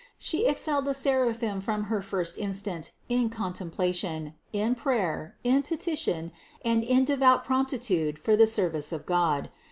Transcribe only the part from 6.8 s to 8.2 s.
in devout promptitude